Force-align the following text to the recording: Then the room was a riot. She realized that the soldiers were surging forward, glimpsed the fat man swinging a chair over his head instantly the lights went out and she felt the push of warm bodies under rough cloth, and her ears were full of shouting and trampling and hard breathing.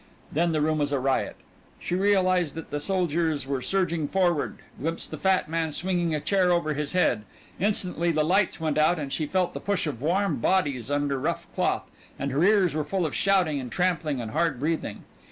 Then 0.31 0.51
the 0.51 0.61
room 0.61 0.79
was 0.79 0.91
a 0.91 0.97
riot. 0.97 1.35
She 1.79 1.93
realized 1.93 2.55
that 2.55 2.71
the 2.71 2.79
soldiers 2.79 3.45
were 3.45 3.61
surging 3.61 4.07
forward, 4.07 4.57
glimpsed 4.81 5.11
the 5.11 5.17
fat 5.19 5.47
man 5.47 5.71
swinging 5.73 6.15
a 6.15 6.19
chair 6.19 6.51
over 6.51 6.73
his 6.73 6.93
head 6.93 7.21
instantly 7.59 8.11
the 8.11 8.23
lights 8.23 8.59
went 8.59 8.79
out 8.79 8.97
and 8.97 9.13
she 9.13 9.27
felt 9.27 9.53
the 9.53 9.59
push 9.59 9.85
of 9.85 10.01
warm 10.01 10.37
bodies 10.37 10.89
under 10.89 11.19
rough 11.19 11.45
cloth, 11.53 11.83
and 12.17 12.31
her 12.31 12.43
ears 12.43 12.73
were 12.73 12.83
full 12.83 13.05
of 13.05 13.13
shouting 13.13 13.59
and 13.61 13.71
trampling 13.71 14.19
and 14.19 14.31
hard 14.31 14.59
breathing. 14.59 15.03